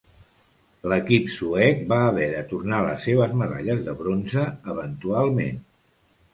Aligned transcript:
L'equip 0.93 1.27
suec 1.33 1.83
va 1.91 1.99
haver 2.07 2.31
de 2.33 2.41
tornar 2.55 2.81
les 2.87 3.05
seves 3.11 3.37
medalles 3.43 3.87
de 3.91 3.97
bronze 4.03 4.49
eventualment. 4.77 5.65